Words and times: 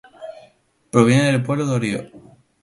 Proviene 0.89 1.25
del 1.31 1.43
pueblo 1.43 1.63
dorio. 1.63 2.09